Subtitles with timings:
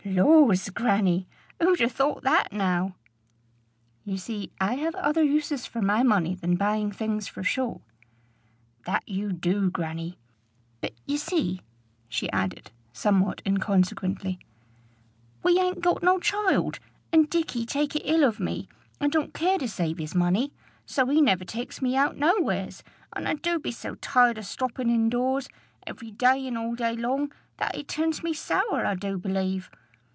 [0.03, 1.27] "Laws, grannie!
[1.61, 2.95] who'd ha' thought that now!"
[4.03, 7.81] "You see I have other uses for my money than buying things for show."
[8.87, 10.17] "That you do, grannie!
[10.81, 11.61] But you see,"
[12.09, 14.39] she added, somewhat inconsequently,
[15.43, 16.79] "we ain't got no child,
[17.13, 18.67] and Dick he take it ill of me,
[18.99, 20.51] and don't care to save his money;
[20.85, 22.83] so he never takes me out nowheres,
[23.15, 25.47] and I do be so tired o' stopping indoors,
[25.85, 29.69] every day and all day long, that it turns me sour, I do believe.